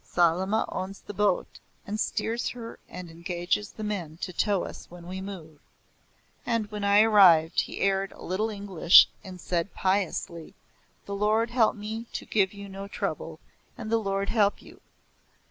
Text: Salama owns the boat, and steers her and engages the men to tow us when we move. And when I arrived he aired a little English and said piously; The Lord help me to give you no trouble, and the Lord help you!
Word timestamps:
Salama 0.03 0.65
owns 0.69 1.01
the 1.01 1.13
boat, 1.13 1.59
and 1.85 1.99
steers 1.99 2.49
her 2.49 2.79
and 2.89 3.11
engages 3.11 3.69
the 3.71 3.83
men 3.83 4.17
to 4.21 4.33
tow 4.33 4.63
us 4.63 4.89
when 4.89 5.05
we 5.05 5.21
move. 5.21 5.59
And 6.43 6.71
when 6.71 6.83
I 6.83 7.01
arrived 7.03 7.59
he 7.61 7.81
aired 7.81 8.11
a 8.13 8.23
little 8.23 8.49
English 8.49 9.07
and 9.23 9.39
said 9.39 9.75
piously; 9.75 10.55
The 11.05 11.13
Lord 11.13 11.51
help 11.51 11.75
me 11.75 12.07
to 12.13 12.25
give 12.25 12.51
you 12.51 12.67
no 12.67 12.87
trouble, 12.87 13.39
and 13.77 13.91
the 13.91 13.99
Lord 13.99 14.29
help 14.29 14.59
you! 14.59 14.81